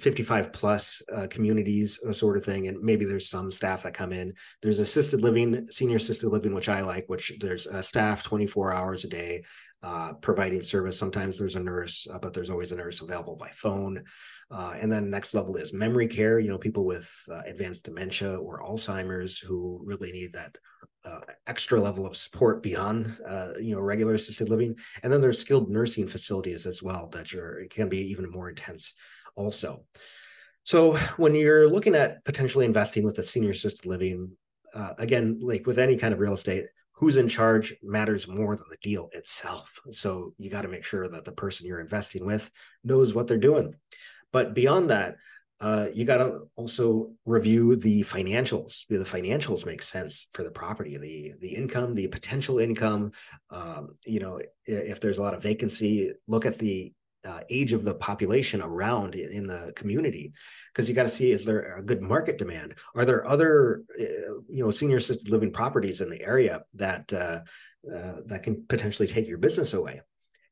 55 0.00 0.52
plus 0.52 1.02
uh, 1.14 1.26
communities 1.28 2.00
uh, 2.08 2.12
sort 2.12 2.38
of 2.38 2.44
thing 2.44 2.66
and 2.66 2.80
maybe 2.80 3.04
there's 3.04 3.28
some 3.28 3.50
staff 3.50 3.82
that 3.82 3.92
come 3.92 4.12
in. 4.12 4.32
There's 4.62 4.78
assisted 4.78 5.20
living 5.20 5.68
senior 5.70 5.96
assisted 5.96 6.28
living 6.28 6.54
which 6.54 6.68
i 6.68 6.80
like 6.80 7.04
which 7.08 7.32
there's 7.40 7.66
a 7.66 7.82
staff 7.82 8.22
24 8.22 8.72
hours 8.72 9.04
a 9.04 9.08
day 9.08 9.42
uh, 9.82 10.12
providing 10.14 10.62
service. 10.62 10.98
Sometimes 10.98 11.38
there's 11.38 11.56
a 11.56 11.60
nurse 11.60 12.06
uh, 12.12 12.18
but 12.18 12.32
there's 12.32 12.50
always 12.50 12.72
a 12.72 12.76
nurse 12.76 13.00
available 13.00 13.36
by 13.36 13.48
phone. 13.48 14.04
Uh, 14.50 14.74
and 14.78 14.90
then 14.90 15.10
next 15.10 15.34
level 15.34 15.56
is 15.56 15.72
memory 15.72 16.08
care 16.08 16.38
you 16.38 16.48
know 16.48 16.58
people 16.58 16.84
with 16.84 17.12
uh, 17.30 17.42
advanced 17.46 17.84
dementia 17.84 18.34
or 18.34 18.62
alzheimer's 18.62 19.38
who 19.38 19.80
really 19.84 20.12
need 20.12 20.32
that 20.32 20.56
uh, 21.04 21.20
extra 21.46 21.80
level 21.80 22.06
of 22.06 22.16
support 22.16 22.62
beyond 22.62 23.14
uh, 23.28 23.52
you 23.60 23.74
know 23.74 23.80
regular 23.80 24.14
assisted 24.14 24.48
living. 24.48 24.76
And 25.02 25.12
then 25.12 25.20
there's 25.20 25.38
skilled 25.38 25.70
nursing 25.70 26.06
facilities 26.06 26.66
as 26.66 26.82
well 26.82 27.08
that 27.12 27.32
are 27.34 27.66
can 27.70 27.88
be 27.88 28.10
even 28.10 28.30
more 28.30 28.48
intense 28.48 28.94
also. 29.34 29.84
So 30.64 30.96
when 31.16 31.34
you're 31.34 31.68
looking 31.68 31.94
at 31.94 32.24
potentially 32.24 32.64
investing 32.64 33.04
with 33.04 33.18
a 33.18 33.22
senior 33.22 33.50
assisted 33.50 33.86
living 33.86 34.32
uh, 34.74 34.94
again 34.98 35.40
like 35.42 35.66
with 35.66 35.78
any 35.78 35.96
kind 35.96 36.14
of 36.14 36.20
real 36.20 36.32
estate 36.32 36.66
who's 36.92 37.16
in 37.16 37.26
charge 37.26 37.74
matters 37.82 38.28
more 38.28 38.54
than 38.54 38.66
the 38.70 38.76
deal 38.80 39.08
itself. 39.12 39.80
So 39.90 40.34
you 40.38 40.50
got 40.50 40.62
to 40.62 40.68
make 40.68 40.84
sure 40.84 41.08
that 41.08 41.24
the 41.24 41.32
person 41.32 41.66
you're 41.66 41.80
investing 41.80 42.24
with 42.24 42.48
knows 42.84 43.12
what 43.12 43.26
they're 43.26 43.38
doing. 43.38 43.74
But 44.32 44.54
beyond 44.54 44.90
that 44.90 45.16
uh, 45.62 45.86
you 45.94 46.04
got 46.04 46.16
to 46.16 46.40
also 46.56 47.12
review 47.24 47.76
the 47.76 48.02
financials. 48.02 48.84
Do 48.88 48.98
the 48.98 49.04
financials 49.04 49.64
make 49.64 49.80
sense 49.80 50.26
for 50.32 50.42
the 50.42 50.50
property? 50.50 50.98
The 50.98 51.34
the 51.40 51.54
income, 51.54 51.94
the 51.94 52.08
potential 52.08 52.58
income. 52.58 53.12
Um, 53.48 53.94
you 54.04 54.18
know, 54.18 54.40
if 54.66 55.00
there's 55.00 55.18
a 55.18 55.22
lot 55.22 55.34
of 55.34 55.42
vacancy, 55.42 56.12
look 56.26 56.46
at 56.46 56.58
the 56.58 56.92
uh, 57.24 57.40
age 57.48 57.72
of 57.72 57.84
the 57.84 57.94
population 57.94 58.60
around 58.60 59.14
in 59.14 59.46
the 59.46 59.72
community, 59.76 60.32
because 60.72 60.88
you 60.88 60.96
got 60.96 61.04
to 61.04 61.08
see 61.08 61.30
is 61.30 61.44
there 61.44 61.76
a 61.76 61.82
good 61.82 62.02
market 62.02 62.38
demand? 62.38 62.74
Are 62.96 63.04
there 63.04 63.28
other 63.28 63.84
uh, 64.00 64.42
you 64.48 64.64
know 64.64 64.72
senior 64.72 64.96
assisted 64.96 65.30
living 65.30 65.52
properties 65.52 66.00
in 66.00 66.10
the 66.10 66.22
area 66.22 66.62
that 66.74 67.12
uh, 67.12 67.40
uh, 67.88 68.14
that 68.26 68.42
can 68.42 68.64
potentially 68.68 69.06
take 69.06 69.28
your 69.28 69.38
business 69.38 69.74
away? 69.74 70.00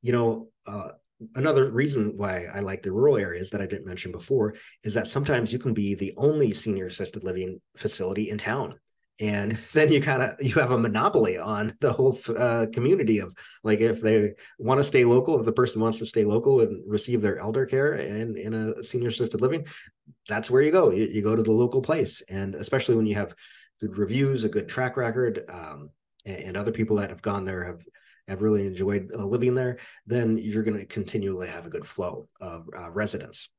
You 0.03 0.13
know, 0.13 0.49
uh, 0.67 0.91
another 1.35 1.71
reason 1.71 2.17
why 2.17 2.47
I 2.53 2.61
like 2.61 2.83
the 2.83 2.93
rural 2.93 3.17
areas 3.17 3.51
that 3.51 3.61
I 3.61 3.67
didn't 3.67 3.87
mention 3.87 4.13
before 4.13 4.55
is 4.83 4.95
that 4.95 5.07
sometimes 5.07 5.53
you 5.53 5.59
can 5.59 5.75
be 5.75 5.95
the 5.95 6.15
only 6.17 6.53
senior 6.53 6.87
assisted 6.87 7.25
living 7.25 7.61
facility 7.77 8.31
in 8.31 8.39
town. 8.39 8.77
And 9.19 9.53
then 9.75 9.93
you 9.93 10.01
kind 10.01 10.23
of 10.23 10.35
you 10.41 10.55
have 10.55 10.71
a 10.71 10.79
monopoly 10.79 11.39
on 11.39 11.73
the 11.81 11.93
whole 11.93 12.19
uh, 12.37 12.67
community 12.73 13.19
of 13.19 13.35
like 13.63 13.81
if 13.81 14.01
they 14.01 14.33
want 14.59 14.79
to 14.79 14.85
stay 14.85 15.05
local, 15.05 15.39
if 15.39 15.45
the 15.45 15.53
person 15.53 15.81
wants 15.81 15.99
to 15.99 16.07
stay 16.07 16.25
local 16.25 16.61
and 16.61 16.83
receive 16.87 17.21
their 17.21 17.39
elder 17.39 17.67
care 17.67 17.93
and 17.93 18.37
in 18.37 18.55
a 18.55 18.83
senior 18.83 19.09
assisted 19.09 19.41
living, 19.41 19.67
that's 20.29 20.51
where 20.51 20.63
you 20.63 20.73
go. 20.73 20.91
You, 20.91 21.05
you, 21.05 21.23
go 21.23 21.37
to 21.37 21.43
the 21.43 21.53
local 21.53 21.83
place, 21.83 22.23
and 22.29 22.55
especially 22.55 22.97
when 22.97 23.07
you 23.07 23.15
have 23.17 23.35
good 23.81 23.97
reviews, 23.97 24.45
a 24.45 24.49
good 24.49 24.69
track 24.69 24.97
record, 24.97 25.45
um, 25.49 25.91
and, 26.25 26.37
and 26.37 26.57
other 26.57 26.73
people 26.73 26.97
that 26.97 27.11
have 27.11 27.23
gone 27.23 27.45
there 27.45 27.65
have 27.65 27.81
have 28.29 28.43
really 28.43 28.67
enjoyed 28.67 29.11
uh, 29.15 29.25
living 29.25 29.55
there, 29.55 29.79
then 30.07 30.39
you're 30.39 30.63
going 30.63 30.79
to 30.79 30.87
continually 30.87 31.49
have 31.49 31.67
a 31.67 31.71
good 31.71 31.87
flow 31.87 32.29
of 32.41 32.69
uh, 32.77 32.91
residents. 32.91 33.51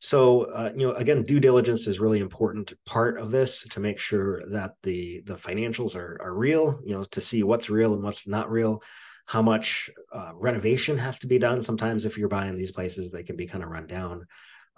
So, 0.00 0.42
uh, 0.44 0.70
you 0.76 0.86
know, 0.86 0.92
again, 0.92 1.24
due 1.24 1.40
diligence 1.40 1.88
is 1.88 1.98
really 1.98 2.20
important 2.20 2.72
part 2.86 3.18
of 3.18 3.32
this 3.32 3.64
to 3.70 3.80
make 3.80 3.98
sure 3.98 4.42
that 4.50 4.74
the 4.84 5.22
the 5.26 5.34
financials 5.34 5.96
are 5.96 6.18
are 6.22 6.34
real. 6.34 6.78
You 6.84 6.94
know, 6.94 7.04
to 7.04 7.20
see 7.20 7.42
what's 7.42 7.68
real 7.68 7.94
and 7.94 8.02
what's 8.02 8.26
not 8.26 8.50
real. 8.50 8.82
How 9.26 9.42
much 9.42 9.90
uh, 10.12 10.30
renovation 10.34 10.98
has 10.98 11.18
to 11.18 11.26
be 11.26 11.38
done? 11.38 11.62
Sometimes, 11.62 12.04
if 12.04 12.16
you're 12.16 12.28
buying 12.28 12.56
these 12.56 12.70
places, 12.70 13.10
they 13.10 13.24
can 13.24 13.36
be 13.36 13.46
kind 13.46 13.64
of 13.64 13.70
run 13.70 13.86
down. 13.86 14.26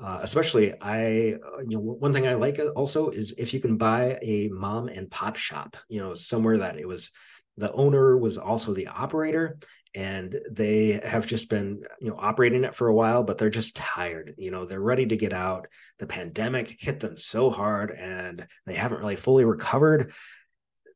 Uh, 0.02 0.20
especially, 0.22 0.72
I 0.80 1.34
uh, 1.34 1.60
you 1.68 1.76
know 1.76 1.80
one 1.80 2.12
thing 2.12 2.26
I 2.26 2.34
like 2.34 2.58
also 2.74 3.10
is 3.10 3.34
if 3.36 3.52
you 3.52 3.60
can 3.60 3.76
buy 3.76 4.18
a 4.22 4.48
mom 4.48 4.88
and 4.88 5.10
pop 5.10 5.36
shop, 5.36 5.76
you 5.88 6.00
know, 6.00 6.14
somewhere 6.14 6.58
that 6.58 6.78
it 6.78 6.88
was 6.88 7.10
the 7.58 7.70
owner 7.72 8.16
was 8.16 8.38
also 8.38 8.72
the 8.72 8.88
operator 8.88 9.58
and 9.94 10.38
they 10.50 11.00
have 11.04 11.26
just 11.26 11.50
been 11.50 11.82
you 12.00 12.08
know 12.08 12.16
operating 12.18 12.64
it 12.64 12.76
for 12.76 12.86
a 12.86 12.94
while 12.94 13.24
but 13.24 13.38
they're 13.38 13.50
just 13.50 13.74
tired 13.74 14.34
you 14.38 14.52
know 14.52 14.64
they're 14.64 14.80
ready 14.80 15.04
to 15.04 15.16
get 15.16 15.34
out. 15.34 15.66
The 15.98 16.06
pandemic 16.06 16.76
hit 16.78 17.00
them 17.00 17.16
so 17.18 17.50
hard 17.50 17.90
and 17.90 18.46
they 18.66 18.74
haven't 18.74 19.00
really 19.00 19.16
fully 19.16 19.44
recovered. 19.44 20.12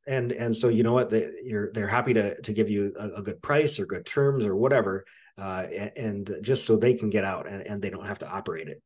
And 0.06 0.32
and 0.32 0.56
so 0.56 0.68
you 0.68 0.82
know 0.82 0.92
what 0.94 1.10
they 1.10 1.28
you're 1.44 1.72
they're 1.72 1.88
happy 1.88 2.14
to 2.14 2.40
to 2.40 2.52
give 2.54 2.70
you 2.70 2.94
a, 2.98 3.20
a 3.20 3.22
good 3.22 3.42
price 3.42 3.78
or 3.78 3.86
good 3.86 4.06
terms 4.06 4.44
or 4.44 4.54
whatever 4.54 5.04
uh, 5.36 5.66
and, 5.74 5.92
and, 5.96 6.36
just 6.42 6.64
so 6.64 6.76
they 6.76 6.94
can 6.94 7.10
get 7.10 7.24
out 7.24 7.48
and, 7.48 7.66
and 7.66 7.82
they 7.82 7.90
don't 7.90 8.06
have 8.06 8.20
to 8.20 8.28
operate 8.28 8.68
it 8.68 8.80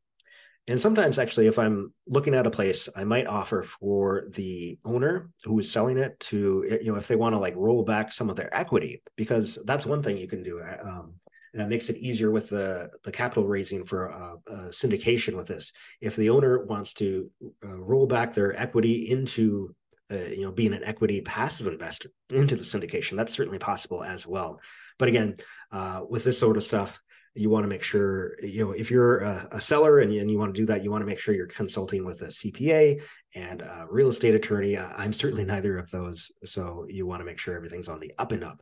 and 0.68 0.80
sometimes 0.80 1.18
actually 1.18 1.46
if 1.46 1.58
i'm 1.58 1.92
looking 2.06 2.34
at 2.34 2.46
a 2.46 2.50
place 2.50 2.88
i 2.94 3.04
might 3.04 3.26
offer 3.26 3.62
for 3.62 4.24
the 4.30 4.78
owner 4.84 5.30
who 5.44 5.58
is 5.58 5.70
selling 5.70 5.98
it 5.98 6.18
to 6.20 6.64
you 6.82 6.92
know 6.92 6.98
if 6.98 7.08
they 7.08 7.16
want 7.16 7.34
to 7.34 7.38
like 7.38 7.54
roll 7.56 7.82
back 7.82 8.12
some 8.12 8.30
of 8.30 8.36
their 8.36 8.54
equity 8.54 9.02
because 9.16 9.58
that's 9.64 9.86
one 9.86 10.02
thing 10.02 10.16
you 10.16 10.28
can 10.28 10.42
do 10.42 10.60
uh, 10.60 10.88
um, 10.88 11.14
and 11.52 11.62
it 11.62 11.68
makes 11.68 11.88
it 11.88 11.96
easier 11.96 12.30
with 12.30 12.50
the 12.50 12.90
the 13.04 13.12
capital 13.12 13.46
raising 13.46 13.84
for 13.84 14.12
uh, 14.12 14.68
syndication 14.68 15.34
with 15.34 15.46
this. 15.46 15.72
If 16.00 16.14
the 16.14 16.30
owner 16.30 16.64
wants 16.64 16.92
to 16.94 17.30
uh, 17.64 17.76
roll 17.76 18.06
back 18.06 18.34
their 18.34 18.54
equity 18.54 19.10
into 19.10 19.74
uh, 20.10 20.16
you 20.16 20.42
know 20.42 20.52
being 20.52 20.74
an 20.74 20.84
equity 20.84 21.20
passive 21.20 21.66
investor 21.66 22.10
into 22.30 22.56
the 22.56 22.64
syndication 22.64 23.16
that's 23.16 23.32
certainly 23.32 23.58
possible 23.58 24.04
as 24.04 24.26
well. 24.26 24.60
But 24.98 25.08
again 25.08 25.36
uh, 25.72 26.02
with 26.08 26.24
this 26.24 26.38
sort 26.38 26.56
of 26.56 26.64
stuff 26.64 27.00
you 27.38 27.50
want 27.50 27.64
to 27.64 27.68
make 27.68 27.82
sure 27.82 28.34
you 28.42 28.64
know 28.64 28.72
if 28.72 28.90
you're 28.90 29.18
a, 29.18 29.48
a 29.52 29.60
seller 29.60 30.00
and 30.00 30.12
you, 30.12 30.20
and 30.20 30.30
you, 30.30 30.38
want 30.38 30.54
to 30.54 30.60
do 30.60 30.66
that 30.66 30.82
you 30.82 30.90
want 30.90 31.02
to 31.02 31.06
make 31.06 31.20
sure 31.20 31.34
you're 31.34 31.46
consulting 31.46 32.04
with 32.04 32.22
a 32.22 32.26
cpa 32.26 33.00
and 33.34 33.60
a 33.62 33.86
real 33.90 34.08
estate 34.08 34.34
attorney. 34.34 34.78
I'm 34.78 35.12
certainly 35.12 35.44
neither 35.44 35.78
of 35.78 35.90
those 35.90 36.32
so 36.44 36.86
you 36.88 37.06
want 37.06 37.20
to 37.20 37.24
make 37.24 37.38
sure 37.38 37.54
everything's 37.54 37.88
on 37.88 38.00
the 38.00 38.12
up 38.18 38.32
and 38.32 38.42
up. 38.42 38.60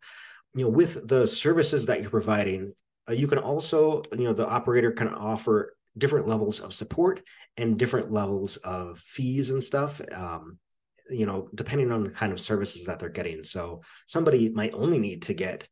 You 0.54 0.64
know 0.64 0.71
with 0.71 1.06
the 1.06 1.26
services 1.26 1.87
that 1.87 2.00
you're 2.00 2.11
providing 2.11 2.73
uh, 3.09 3.12
you 3.12 3.28
can 3.28 3.38
also 3.38 4.02
you 4.12 4.25
know 4.25 4.33
the 4.33 4.47
operator 4.47 4.92
can 4.92 5.09
offer 5.09 5.75
different 5.97 6.28
levels 6.28 6.61
of 6.61 6.75
support 6.75 7.23
and 7.56 7.78
different 7.78 8.12
levels 8.12 8.56
of 8.59 8.99
fees 8.99 9.50
and 9.50 9.64
stuff 9.64 10.00
um, 10.12 10.59
you 11.11 11.25
know 11.26 11.49
depending 11.54 11.92
on 11.92 12.04
the 12.04 12.11
kind 12.11 12.33
of 12.33 12.40
services 12.40 12.87
that 12.87 12.99
they're 12.99 13.09
getting. 13.09 13.45
So 13.45 13.83
somebody 14.06 14.49
might 14.49 14.75
only 14.75 14.99
need 14.99 15.23
to 15.23 15.35
get 15.35 15.68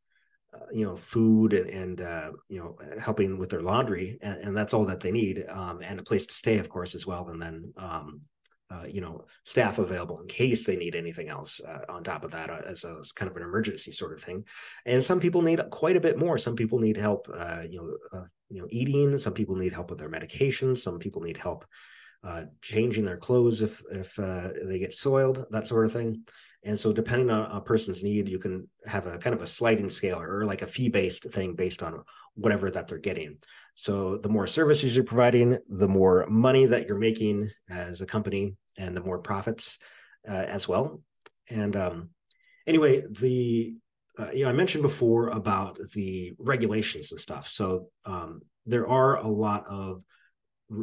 you 0.73 0.84
know 0.84 0.96
food 0.96 1.52
and, 1.52 1.70
and 1.70 2.00
uh, 2.00 2.30
you 2.49 2.58
know 2.58 2.76
helping 3.00 3.38
with 3.38 3.50
their 3.50 3.62
laundry 3.62 4.18
and, 4.23 4.38
and, 4.38 4.56
that's 4.56 4.75
all 4.75 4.84
that 4.84 5.00
they 5.00 5.11
need 5.11 5.44
um, 5.49 5.80
and 5.82 6.00
a 6.00 6.02
place 6.02 6.26
to 6.26 6.34
stay 6.34 6.58
of 6.58 6.68
course 6.68 6.94
as 6.94 7.06
well 7.06 7.28
and 7.28 7.40
then 7.40 7.73
um, 7.76 8.20
uh, 8.70 8.84
you 8.88 9.00
know 9.00 9.25
staff 9.44 9.78
available 9.78 10.20
in 10.20 10.26
case 10.26 10.64
they 10.64 10.76
need 10.76 10.94
anything 10.94 11.28
else 11.28 11.61
uh, 11.61 11.92
on 11.92 12.02
top 12.02 12.25
of 12.25 12.30
that 12.32 12.50
uh, 12.50 12.61
as, 12.66 12.84
a, 12.84 12.96
as 12.99 13.12
kind 13.12 13.30
of 13.30 13.37
an 13.37 13.42
emergency 13.42 13.92
sort 13.92 14.12
of 14.12 14.23
thing. 14.23 14.42
And 14.87 15.04
some 15.04 15.20
people 15.20 15.42
need 15.42 15.61
quite 15.70 15.96
a 15.96 16.00
bit 16.00 16.18
more. 16.18 16.38
Some 16.38 16.56
people 16.56 16.78
need 16.78 16.96
help 16.96 17.28
uh, 17.32 17.62
you 17.68 17.78
know 18.12 18.26
you 18.49 18.62
know 18.62 18.68
eating. 18.70 19.18
Some 19.18 19.34
people 19.34 19.56
need 19.56 19.75
help 19.75 19.90
with 19.90 19.99
their 19.99 20.11
medications. 20.11 20.78
Some 20.78 20.99
people 20.99 21.23
need 21.23 21.37
help 21.37 21.64
changing 22.62 23.04
their 23.04 23.18
clothes 23.18 23.61
if 23.61 23.82
if 23.92 24.16
they 24.16 24.78
get 24.78 24.94
soiled 24.94 25.44
that 25.50 25.66
sort 25.66 25.84
of 25.84 25.92
thing 25.92 26.25
and 26.64 26.80
so, 26.80 26.92
depending 26.92 27.30
on 27.30 27.50
a 27.50 27.61
person's 27.61 28.02
need, 28.02 28.28
you 28.28 28.38
can 28.38 28.68
have 28.87 29.06
a 29.06 29.18
kind 29.18 29.37
of 29.37 29.42
a 29.42 29.47
sliding 29.47 29.90
scale 29.90 30.18
or 30.18 30.47
like 30.47 30.62
a 30.62 30.66
fee 30.66 30.88
based 30.88 31.25
thing 31.25 31.54
based 31.54 31.83
on 31.83 32.02
whatever 32.35 32.71
that 32.71 32.88
they're 32.88 32.99
getting. 32.99 33.37
So, 33.75 34.16
the 34.16 34.30
more 34.30 34.47
services 34.47 34.97
you're 34.97 35.04
providing, 35.04 35.59
the 35.68 35.88
more 35.88 36.26
money 36.26 36.64
that 36.66 36.88
you're 36.88 36.99
making 36.99 37.50
as 37.68 38.00
a 38.00 38.06
company, 38.06 38.56
and 38.78 38.97
the 38.97 39.02
more 39.02 39.18
profits 39.18 39.78
uh, 40.26 40.33
as 40.33 40.66
well. 40.66 41.02
And 41.50 41.76
um, 41.76 42.11
anyway, 42.66 43.02
the 43.11 43.75
uh, 44.18 44.30
you 44.33 44.44
know 44.44 44.50
I 44.50 44.54
mentioned 44.54 44.83
before 44.83 45.28
about 45.28 45.78
the 45.92 46.33
regulations 46.38 47.12
and 47.12 47.21
stuff. 47.21 47.47
So 47.47 47.88
um, 48.06 48.40
there 48.64 48.88
are 48.88 49.16
a 49.16 49.28
lot 49.28 49.66
of 49.66 50.02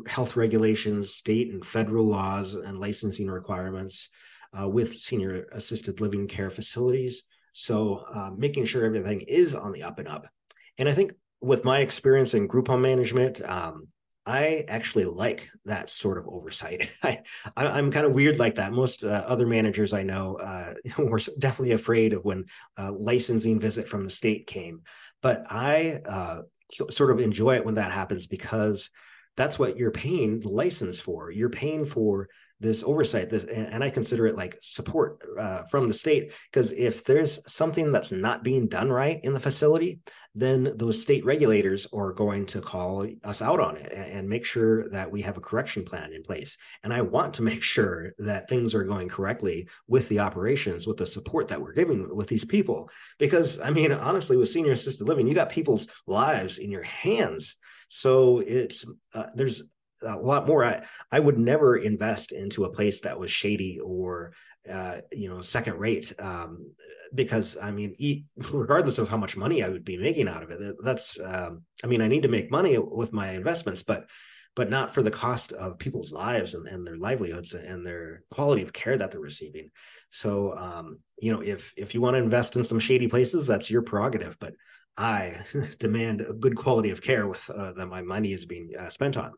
health 0.08 0.36
regulations, 0.36 1.16
state 1.16 1.52
and 1.52 1.66
federal 1.66 2.06
laws, 2.06 2.54
and 2.54 2.80
licensing 2.80 3.32
requirements 3.32 4.10
uh, 4.60 4.68
with 4.68 4.94
senior 4.94 5.46
assisted 5.52 6.02
living 6.02 6.28
care 6.28 6.50
facilities. 6.50 7.24
So 7.54 8.04
uh, 8.14 8.32
making 8.36 8.66
sure 8.66 8.86
everything 8.86 9.22
is 9.22 9.56
on 9.56 9.72
the 9.72 9.84
up 9.84 10.00
and 10.00 10.08
up. 10.08 10.28
And 10.78 10.88
I 10.88 10.94
think 10.94 11.14
with 11.42 11.66
my 11.66 11.80
experience 11.80 12.34
in 12.34 12.48
group 12.48 12.68
home 12.68 12.82
management, 12.82 13.42
um, 13.42 13.88
I 14.26 14.66
actually 14.68 15.06
like 15.06 15.50
that 15.66 15.90
sort 15.90 16.20
of 16.20 16.28
oversight. 16.28 16.90
I, 17.04 17.20
am 17.58 17.92
kind 17.92 18.06
of 18.06 18.14
weird 18.14 18.38
like 18.38 18.56
that. 18.56 18.72
Most 18.72 19.04
uh, 19.04 19.24
other 19.26 19.48
managers 19.48 19.94
I 19.94 20.04
know 20.04 20.36
uh, 20.36 20.76
were 20.98 21.20
definitely 21.40 21.72
afraid 21.72 22.14
of 22.14 22.24
when 22.24 22.46
uh, 22.78 22.92
licensing 22.92 23.60
visit 23.60 23.88
from 23.88 24.04
the 24.04 24.10
state 24.10 24.46
came, 24.46 24.82
but 25.22 25.44
I 25.50 26.02
uh, 26.06 26.42
sort 26.92 27.12
of 27.12 27.20
enjoy 27.20 27.56
it 27.56 27.66
when 27.66 27.76
that 27.76 27.92
happens 27.92 28.28
because 28.28 28.90
that's 29.38 29.58
what 29.58 29.78
you're 29.78 29.92
paying 29.92 30.40
the 30.40 30.50
license 30.50 31.00
for. 31.00 31.32
You're 31.32 31.50
paying 31.50 31.86
for 31.86 32.30
this 32.62 32.84
oversight 32.84 33.30
this 33.30 33.44
and 33.44 33.84
i 33.84 33.90
consider 33.90 34.28
it 34.28 34.38
like 34.38 34.58
support 34.62 35.20
uh, 35.40 35.64
from 35.64 35.88
the 35.88 35.94
state 35.94 36.32
because 36.52 36.72
if 36.72 37.04
there's 37.04 37.40
something 37.52 37.92
that's 37.92 38.12
not 38.12 38.44
being 38.44 38.68
done 38.68 38.90
right 38.90 39.20
in 39.24 39.34
the 39.34 39.40
facility 39.40 40.00
then 40.34 40.72
those 40.78 41.02
state 41.02 41.26
regulators 41.26 41.88
are 41.94 42.14
going 42.14 42.46
to 42.46 42.62
call 42.62 43.06
us 43.24 43.42
out 43.42 43.60
on 43.60 43.76
it 43.76 43.92
and, 43.92 44.30
make 44.32 44.46
sure 44.46 44.88
that 44.90 45.12
we 45.12 45.24
have 45.24 45.36
a 45.36 45.42
correction 45.42 45.84
plan 45.84 46.14
in 46.14 46.24
place. 46.24 46.58
And 46.84 46.94
i 46.94 47.02
want 47.02 47.34
to 47.34 47.42
make 47.52 47.62
sure 47.62 48.14
that 48.20 48.48
things 48.48 48.74
are 48.74 48.86
going 48.86 49.10
correctly 49.10 49.68
with 49.88 50.08
the 50.08 50.20
operations 50.20 50.88
with 50.88 50.98
the 50.98 51.06
support 51.06 51.50
that 51.50 51.62
we're 51.62 51.74
giving 51.74 52.16
with 52.16 52.28
these 52.28 52.46
people. 52.46 52.90
Because 53.20 53.60
i 53.60 53.72
mean 53.72 53.92
honestly 53.92 54.38
with 54.38 54.50
senior 54.50 54.72
assisted 54.72 55.06
living 55.06 55.28
you 55.28 55.34
got 55.34 55.50
people's 55.50 55.88
lives 56.08 56.60
in 56.60 56.72
your 56.72 56.84
hands. 56.84 57.58
So 57.90 58.40
it's 58.40 58.86
uh, 59.14 59.26
there's 59.36 59.64
a 60.04 60.18
lot 60.18 60.48
more. 60.48 60.64
I, 60.64 60.86
I 61.12 61.20
would 61.20 61.38
never 61.38 61.76
invest 61.76 62.32
into 62.32 62.66
a 62.66 62.72
place 62.72 63.02
that 63.02 63.20
was 63.20 63.32
shady 63.32 63.80
or 63.84 64.34
uh, 64.70 64.98
you 65.12 65.28
know 65.28 65.42
second 65.42 65.80
rate 65.80 66.14
um, 66.20 66.72
because 67.14 67.58
I 67.62 67.72
mean, 67.72 67.94
eat, 67.98 68.26
regardless 68.54 69.00
of 69.00 69.10
how 69.10 69.18
much 69.18 69.38
money 69.38 69.64
I 69.64 69.70
would 69.70 69.86
be 69.86 69.98
making 69.98 70.28
out 70.28 70.44
of 70.44 70.52
it, 70.52 70.76
that's 70.84 71.20
um, 71.20 71.64
I 71.84 71.88
mean, 71.88 72.02
I 72.02 72.08
need 72.08 72.24
to 72.24 72.30
make 72.30 72.52
money 72.52 72.78
with 72.78 73.14
my 73.14 73.32
investments, 73.32 73.84
but 73.84 74.10
but 74.54 74.70
not 74.70 74.94
for 74.94 75.02
the 75.02 75.12
cost 75.12 75.54
of 75.54 75.80
people's 75.80 76.12
lives 76.12 76.54
and, 76.54 76.68
and 76.68 76.86
their 76.86 76.98
livelihoods 76.98 77.54
and 77.54 77.86
their 77.86 78.24
quality 78.30 78.62
of 78.62 78.74
care 78.74 78.98
that 78.98 79.12
they're 79.12 79.22
receiving. 79.22 79.70
So 80.10 80.56
um, 80.58 81.00
you 81.20 81.34
know, 81.34 81.42
if 81.42 81.74
if 81.78 81.94
you 81.94 82.02
want 82.02 82.16
to 82.16 82.24
invest 82.24 82.56
in 82.56 82.64
some 82.64 82.80
shady 82.80 83.08
places, 83.08 83.48
that's 83.48 83.72
your 83.72 83.82
prerogative, 83.82 84.38
but 84.40 84.54
I 84.98 85.38
demand 85.80 86.22
a 86.22 86.34
good 86.34 86.56
quality 86.56 86.92
of 86.92 87.02
care 87.02 87.28
with 87.28 87.50
uh, 87.50 87.74
that 87.74 87.88
my 87.88 88.02
money 88.02 88.34
is 88.34 88.46
being 88.46 88.72
uh, 88.80 88.90
spent 88.90 89.18
on. 89.18 89.32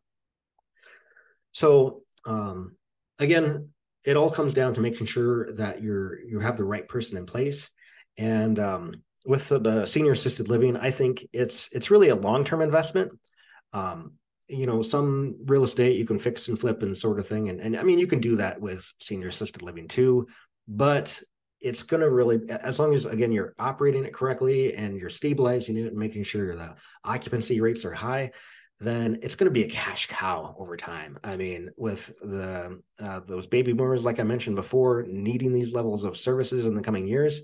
So 1.53 2.01
um, 2.25 2.75
again, 3.19 3.69
it 4.03 4.17
all 4.17 4.29
comes 4.29 4.53
down 4.53 4.73
to 4.73 4.81
making 4.81 5.07
sure 5.07 5.53
that 5.53 5.81
you're 5.81 6.19
you 6.19 6.39
have 6.39 6.57
the 6.57 6.65
right 6.65 6.87
person 6.87 7.17
in 7.17 7.25
place. 7.25 7.69
And 8.17 8.59
um, 8.59 9.03
with 9.25 9.47
the, 9.49 9.59
the, 9.59 9.85
senior 9.85 10.11
assisted 10.11 10.49
living, 10.49 10.75
I 10.77 10.91
think 10.91 11.25
it's 11.31 11.69
it's 11.71 11.89
really 11.89 12.09
a 12.09 12.15
long 12.15 12.43
term 12.43 12.61
investment. 12.61 13.11
Um, 13.71 14.13
you 14.49 14.67
know, 14.67 14.81
some 14.81 15.37
real 15.45 15.63
estate 15.63 15.97
you 15.97 16.05
can 16.05 16.19
fix 16.19 16.49
and 16.49 16.59
flip 16.59 16.83
and 16.83 16.97
sort 16.97 17.19
of 17.19 17.27
thing, 17.27 17.49
and 17.49 17.61
and 17.61 17.77
I 17.77 17.83
mean 17.83 17.97
you 17.99 18.07
can 18.07 18.19
do 18.19 18.35
that 18.37 18.59
with 18.59 18.91
senior 18.99 19.29
assisted 19.29 19.61
living 19.61 19.87
too, 19.87 20.27
but 20.67 21.21
it's 21.61 21.83
going 21.83 22.01
to 22.01 22.09
really 22.09 22.41
as 22.49 22.77
long 22.77 22.93
as 22.93 23.05
again 23.05 23.31
you're 23.31 23.53
operating 23.57 24.03
it 24.03 24.13
correctly 24.13 24.75
and 24.75 24.99
you're 24.99 25.09
stabilizing 25.09 25.77
it 25.77 25.87
and 25.87 25.95
making 25.95 26.23
sure 26.23 26.53
the 26.53 26.75
occupancy 27.05 27.61
rates 27.61 27.85
are 27.85 27.93
high 27.93 28.31
then 28.83 29.19
it's 29.21 29.35
going 29.35 29.45
to 29.45 29.51
be 29.51 29.63
a 29.63 29.69
cash 29.69 30.07
cow 30.07 30.55
over 30.57 30.75
time. 30.77 31.17
I 31.23 31.37
mean, 31.37 31.69
with 31.77 32.17
the 32.19 32.81
uh, 32.99 33.19
those 33.25 33.47
baby 33.47 33.73
boomers, 33.73 34.05
like 34.05 34.19
I 34.19 34.23
mentioned 34.23 34.55
before, 34.55 35.05
needing 35.07 35.53
these 35.53 35.73
levels 35.73 36.03
of 36.03 36.17
services 36.17 36.65
in 36.65 36.75
the 36.75 36.81
coming 36.81 37.07
years, 37.07 37.41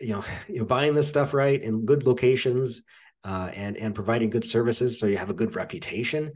you 0.00 0.10
know, 0.10 0.24
you 0.48 0.58
know, 0.58 0.64
buying 0.64 0.94
this 0.94 1.08
stuff 1.08 1.34
right 1.34 1.60
in 1.60 1.86
good 1.86 2.04
locations 2.04 2.82
uh, 3.24 3.50
and 3.54 3.76
and 3.76 3.94
providing 3.94 4.30
good 4.30 4.44
services, 4.44 4.98
so 4.98 5.06
you 5.06 5.16
have 5.16 5.30
a 5.30 5.34
good 5.34 5.56
reputation 5.56 6.32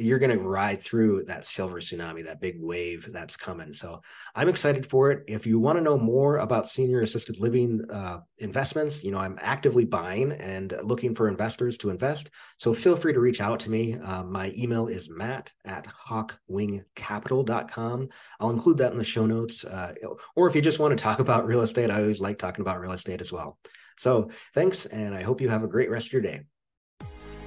you're 0.00 0.18
going 0.18 0.36
to 0.36 0.42
ride 0.42 0.82
through 0.82 1.24
that 1.26 1.46
silver 1.46 1.80
tsunami, 1.80 2.24
that 2.24 2.40
big 2.40 2.56
wave 2.60 3.08
that's 3.12 3.36
coming. 3.36 3.74
So 3.74 4.00
I'm 4.34 4.48
excited 4.48 4.86
for 4.86 5.10
it. 5.10 5.24
If 5.28 5.46
you 5.46 5.58
want 5.58 5.78
to 5.78 5.84
know 5.84 5.98
more 5.98 6.38
about 6.38 6.68
senior 6.68 7.00
assisted 7.00 7.40
living 7.40 7.82
uh, 7.90 8.20
investments, 8.38 9.04
you 9.04 9.12
know, 9.12 9.18
I'm 9.18 9.38
actively 9.40 9.84
buying 9.84 10.32
and 10.32 10.74
looking 10.82 11.14
for 11.14 11.28
investors 11.28 11.78
to 11.78 11.90
invest. 11.90 12.30
So 12.58 12.72
feel 12.72 12.96
free 12.96 13.12
to 13.12 13.20
reach 13.20 13.40
out 13.40 13.60
to 13.60 13.70
me. 13.70 13.94
Uh, 13.94 14.24
my 14.24 14.52
email 14.56 14.88
is 14.88 15.10
matt 15.10 15.52
at 15.64 15.86
hawkwingcapital.com. 16.08 18.08
I'll 18.40 18.50
include 18.50 18.78
that 18.78 18.92
in 18.92 18.98
the 18.98 19.04
show 19.04 19.26
notes. 19.26 19.64
Uh, 19.64 19.94
or 20.34 20.48
if 20.48 20.54
you 20.54 20.62
just 20.62 20.78
want 20.78 20.96
to 20.96 21.02
talk 21.02 21.18
about 21.18 21.46
real 21.46 21.62
estate, 21.62 21.90
I 21.90 22.00
always 22.00 22.20
like 22.20 22.38
talking 22.38 22.62
about 22.62 22.80
real 22.80 22.92
estate 22.92 23.20
as 23.20 23.32
well. 23.32 23.58
So 23.98 24.30
thanks, 24.54 24.86
and 24.86 25.14
I 25.14 25.22
hope 25.22 25.42
you 25.42 25.50
have 25.50 25.62
a 25.62 25.68
great 25.68 25.90
rest 25.90 26.06
of 26.06 26.14
your 26.14 26.22
day. 26.22 26.40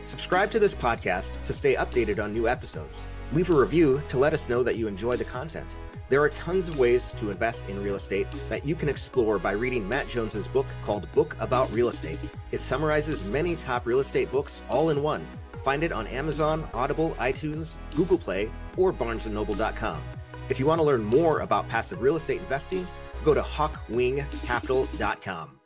Subscribe 0.05 0.51
to 0.51 0.60
this 0.60 0.75
podcast 0.75 1.45
to 1.45 1.53
stay 1.53 1.75
updated 1.75 2.22
on 2.24 2.33
new 2.33 2.48
episodes. 2.48 3.07
Leave 3.31 3.50
a 3.50 3.55
review 3.55 4.01
to 4.10 4.17
let 4.17 4.33
us 4.33 4.50
know 4.50 4.62
that 4.63 4.75
you 4.75 4.88
enjoy 4.88 5.15
the 5.15 5.24
content. 5.24 5.67
There 6.10 6.22
are 6.22 6.29
tons 6.29 6.67
of 6.67 6.77
ways 6.77 7.12
to 7.13 7.31
invest 7.31 7.69
in 7.69 7.81
real 7.81 7.95
estate 7.95 8.29
that 8.50 8.65
you 8.65 8.75
can 8.75 8.89
explore 8.89 9.39
by 9.39 9.53
reading 9.53 9.88
Matt 9.88 10.10
Jones's 10.10 10.48
book 10.48 10.65
called 10.86 11.10
Book 11.13 11.38
About 11.39 11.72
Real 11.72 11.88
Estate. 11.89 12.19
It 12.51 12.60
summarizes 12.60 13.25
many 13.31 13.55
top 13.55 13.86
real 13.86 14.01
estate 14.01 14.29
books 14.31 14.62
all 14.69 14.89
in 14.89 15.01
one. 15.01 15.25
Find 15.63 15.83
it 15.83 15.93
on 15.93 16.07
Amazon, 16.07 16.67
Audible, 16.74 17.12
iTunes, 17.12 17.75
Google 17.95 18.17
Play, 18.17 18.50
or 18.77 18.91
barnesandnoble.com. 18.91 20.01
If 20.50 20.60
you 20.60 20.65
want 20.65 20.79
to 20.79 20.83
learn 20.83 21.03
more 21.03 21.39
about 21.39 21.69
passive 21.69 22.01
real 22.01 22.17
estate 22.17 22.41
investing, 22.41 22.86
go 23.24 23.33
to 23.33 23.41
hawkwingcapital.com. 23.41 25.62